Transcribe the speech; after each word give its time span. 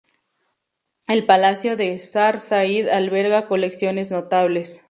El 1.07 1.27
palacio 1.27 1.77
de 1.77 1.93
Ksar 1.95 2.39
Said 2.39 2.87
alberga 2.87 3.45
colecciones 3.47 4.09
notables. 4.09 4.79